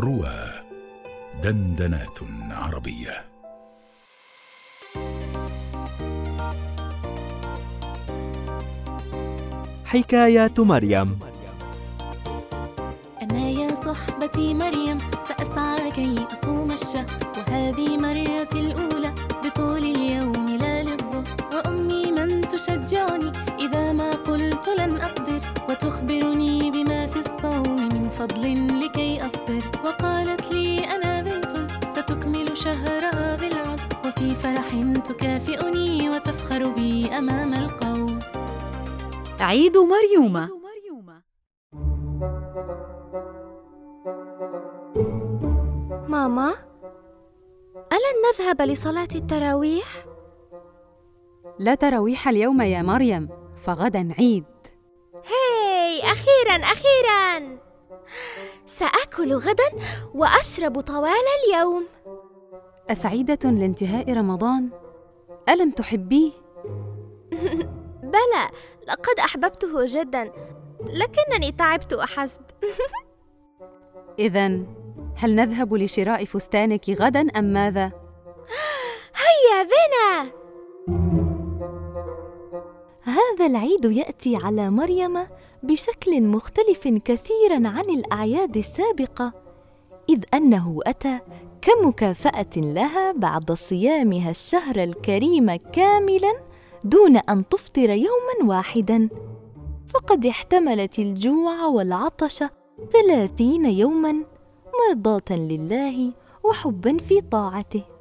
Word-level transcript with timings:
روى 0.00 0.38
دندنات 1.42 2.18
عربية. 2.50 3.24
حكايات 9.84 10.60
مريم. 10.60 11.18
أنا 13.22 13.48
يا 13.48 13.74
صحبتي 13.74 14.54
مريم 14.54 14.98
سأسعى 15.28 15.90
كي 15.90 16.26
أصوم 16.32 16.70
الشهر. 16.70 17.06
وهذه 17.36 17.96
مرتي 17.96 18.60
الأولى 18.60 19.14
بطول 19.44 19.84
اليوم 19.84 20.46
لا 20.60 20.82
للظهر 20.82 21.24
وأمي 21.52 22.12
من 22.12 22.40
تشجعني 22.48 23.32
إذا 23.60 23.92
ما 23.92 24.10
قلت 24.10 24.68
لن 24.78 24.96
أقدر. 24.96 25.40
وتخبرني 25.68 26.70
بما 26.70 27.06
في 27.06 27.18
الصوم 27.18 27.76
من 27.94 28.10
فضل 28.10 28.44
لكي 28.84 29.26
أصبر 29.26 29.31
وقالت 29.84 30.52
لي 30.52 30.78
أنا 30.84 31.22
بنت 31.22 31.90
ستكمل 31.90 32.56
شهرها 32.56 33.36
بالعزم 33.36 33.88
وفي 34.06 34.34
فرح 34.34 34.68
تكافئني 35.04 36.10
وتفخر 36.10 36.68
بي 36.68 37.08
أمام 37.18 37.54
القوم. 37.54 38.18
عيد 39.40 39.76
مريومة. 39.76 40.48
ماما 46.08 46.54
ألن 47.92 48.16
نذهب 48.28 48.62
لصلاة 48.62 49.08
التراويح؟ 49.14 50.06
لا 51.58 51.74
تراويح 51.74 52.28
اليوم 52.28 52.60
يا 52.60 52.82
مريم 52.82 53.28
فغدا 53.64 54.14
عيد. 54.18 54.44
هاي 55.14 56.00
أخيرا 56.00 56.56
أخيرا! 56.56 57.58
سآكل 58.66 59.34
غدا 59.34 59.70
وأشرب 60.14 60.80
طوال 60.80 61.26
اليوم 61.44 61.86
أسعيدة 62.90 63.50
لانتهاء 63.50 64.12
رمضان؟ 64.12 64.70
ألم 65.48 65.70
تحبيه؟ 65.70 66.32
بلى 68.12 68.50
لقد 68.88 69.18
أحببته 69.18 69.84
جدا 69.86 70.32
لكنني 70.80 71.52
تعبت 71.52 71.92
أحسب 71.92 72.42
إذا 74.18 74.46
هل 75.16 75.34
نذهب 75.34 75.74
لشراء 75.74 76.24
فستانك 76.24 76.90
غدا 76.90 77.20
أم 77.20 77.44
ماذا؟ 77.44 77.92
هيا 79.14 79.62
بنا 79.62 80.41
هذا 83.42 83.50
العيد 83.50 83.84
يأتي 83.84 84.36
على 84.36 84.70
مريم 84.70 85.18
بشكل 85.62 86.22
مختلف 86.22 86.88
كثيرا 86.88 87.68
عن 87.68 87.84
الأعياد 87.90 88.56
السابقة 88.56 89.32
إذ 90.08 90.24
أنه 90.34 90.80
أتى 90.86 91.18
كمكافأة 91.62 92.56
لها 92.56 93.12
بعد 93.12 93.52
صيامها 93.52 94.30
الشهر 94.30 94.76
الكريم 94.76 95.54
كاملا 95.54 96.32
دون 96.84 97.16
أن 97.16 97.48
تفطر 97.48 97.90
يوما 97.90 98.54
واحدا. 98.54 99.08
فقد 99.86 100.26
احتملت 100.26 100.98
الجوع 100.98 101.66
والعطش 101.66 102.44
ثلاثين 102.92 103.64
يوما 103.64 104.24
مرضاة 104.88 105.36
لله 105.36 106.12
وحبا 106.44 106.98
في 106.98 107.20
طاعته. 107.20 107.91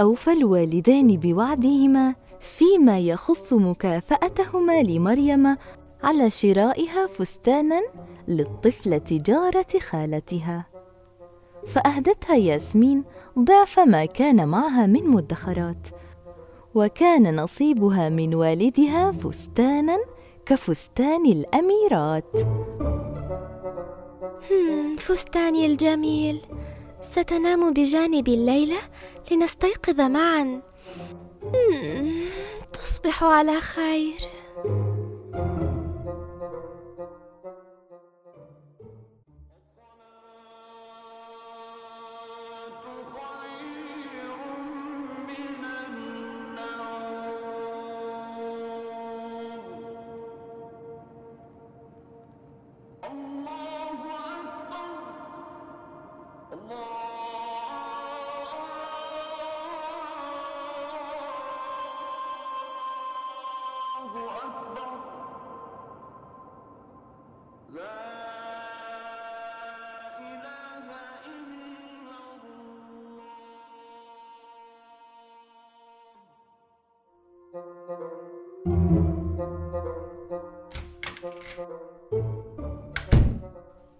اوفى 0.00 0.32
الوالدان 0.32 1.16
بوعدهما 1.16 2.14
فيما 2.40 2.98
يخص 2.98 3.52
مكافأتهما 3.52 4.82
لمريم 4.82 5.56
على 6.02 6.30
شرائها 6.30 7.06
فستانا 7.06 7.82
للطفلة 8.28 9.02
جارة 9.10 9.66
خالتها. 9.80 10.66
فأهدتها 11.66 12.36
ياسمين 12.36 13.04
ضعف 13.38 13.80
ما 13.80 14.04
كان 14.04 14.48
معها 14.48 14.86
من 14.86 15.08
مدخرات 15.08 15.88
وكان 16.74 17.40
نصيبها 17.40 18.08
من 18.08 18.34
والدها 18.34 19.12
فستانا 19.12 19.98
كفستان 20.46 21.26
الأميرات. 21.26 22.32
فستاني 24.98 25.66
الجميل. 25.66 26.40
ستنام 27.02 27.72
بجانبي 27.72 28.34
الليلة 28.34 28.78
لنستيقظ 29.30 30.00
معا. 30.00 30.62
تصبح 32.72 33.24
على 33.24 33.60
خير. 33.60 34.37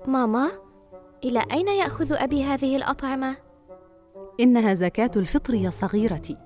ماما 0.06 0.50
إلى 1.24 1.42
أين 1.52 1.68
يأخذ 1.68 2.12
أبي 2.12 2.44
هذه 2.44 2.76
الأطعمة؟ 2.76 3.36
إنها 4.40 4.74
زكاة 4.74 5.10
الفطر 5.16 5.54
يا 5.54 5.70
صغيرتي 5.70 6.36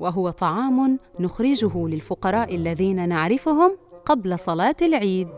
وهو 0.00 0.30
طعام 0.30 0.98
نخرجه 1.20 1.88
للفقراء 1.88 2.54
الذين 2.54 3.08
نعرفهم 3.08 3.76
قبل 4.06 4.38
صلاة 4.38 4.76
العيد 4.82 5.28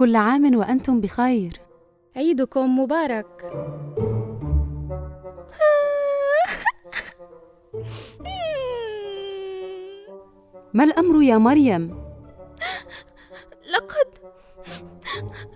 كل 0.00 0.16
عام 0.16 0.56
وأنتم 0.56 1.00
بخير. 1.00 1.60
عيدكم 2.16 2.78
مبارك. 2.78 3.52
ما 10.74 10.84
الأمر 10.84 11.22
يا 11.22 11.38
مريم؟ 11.38 12.04
لقد 13.70 14.08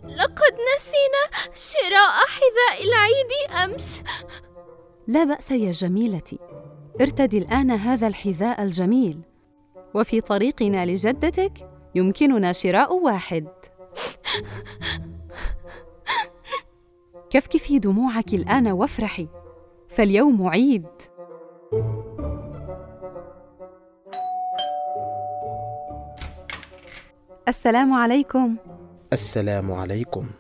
لقد 0.04 0.54
نسينا 0.76 1.52
شراء 1.54 2.12
حذاء 2.26 2.82
العيد 2.84 3.50
أمس. 3.64 4.02
لا 5.06 5.24
بأس 5.24 5.50
يا 5.50 5.70
جميلتي. 5.70 6.38
ارتدي 7.00 7.38
الآن 7.38 7.70
هذا 7.70 8.06
الحذاء 8.06 8.62
الجميل. 8.62 9.20
وفي 9.94 10.20
طريقنا 10.20 10.86
لجدتك 10.86 11.52
يمكننا 11.94 12.52
شراء 12.52 12.94
واحد. 12.94 13.48
كفكفي 17.30 17.78
دموعك 17.78 18.34
الآن 18.34 18.68
وافرحي؟ 18.68 19.28
فاليوم 19.88 20.48
عيد. 20.48 20.86
السلام 27.48 27.92
عليكم. 27.92 28.56
السلام 29.12 29.72
عليكم. 29.72 30.30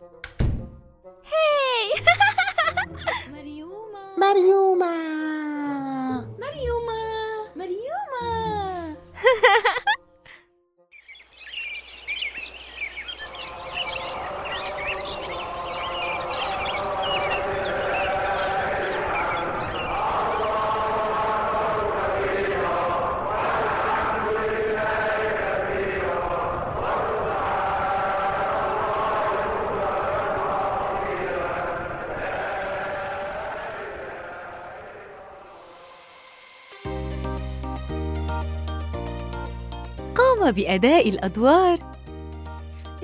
قام 40.34 40.50
بأداء 40.50 41.08
الأدوار 41.08 41.78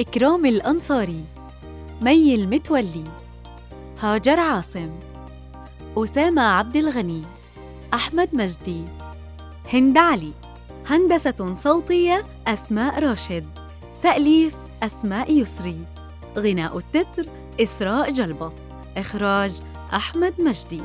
إكرام 0.01 0.47
الأنصاري 0.47 1.25
مي 2.03 2.35
المتولي 2.35 3.05
هاجر 4.01 4.41
عاصم 4.41 4.91
أسامة 5.97 6.43
عبد 6.43 6.77
الغني 6.77 7.23
أحمد 7.95 8.29
مجدي 8.33 8.85
هند 9.73 9.99
علي 9.99 10.33
هندسة 10.87 11.55
صوتية 11.55 12.25
أسماء 12.47 12.99
راشد 12.99 13.47
تأليف 14.03 14.55
أسماء 14.83 15.33
يسري 15.33 15.77
غناء 16.37 16.79
التتر 16.79 17.27
إسراء 17.61 18.11
جلبط 18.11 18.53
إخراج 18.97 19.61
أحمد 19.95 20.35
مجدي. 20.39 20.83